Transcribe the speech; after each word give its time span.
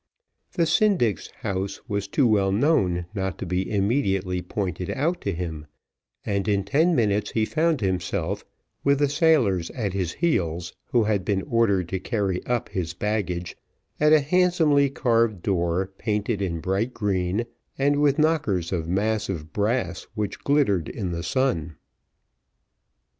The 0.53 0.65
syndic's 0.65 1.29
house 1.41 1.79
was 1.87 2.07
too 2.07 2.25
well 2.25 2.51
known 2.51 3.05
not 3.13 3.37
to 3.37 3.45
be 3.45 3.69
immediately 3.69 4.41
pointed 4.41 4.89
out 4.89 5.21
to 5.21 5.31
him, 5.31 5.67
and 6.25 6.47
in 6.47 6.63
ten 6.63 6.95
minutes 6.95 7.33
he 7.33 7.45
found 7.45 7.81
himself, 7.81 8.43
with 8.83 8.97
the 8.97 9.07
sailors 9.07 9.69
at 9.75 9.93
his 9.93 10.13
heels 10.13 10.73
who 10.85 11.03
had 11.03 11.23
been 11.23 11.43
ordered 11.43 11.87
to 11.89 11.99
carry 11.99 12.43
up 12.47 12.69
his 12.69 12.95
baggage, 12.95 13.55
at 13.99 14.11
a 14.11 14.21
handsomely 14.21 14.89
carved 14.89 15.43
door 15.43 15.91
painted 15.99 16.41
in 16.41 16.61
bright 16.61 16.95
green, 16.95 17.45
and 17.77 18.01
with 18.01 18.17
knockers 18.17 18.71
of 18.71 18.87
massive 18.89 19.53
brass 19.53 20.07
which 20.15 20.39
glittered 20.43 20.89
in 20.89 21.11
the 21.11 21.21
sun. 21.21 21.75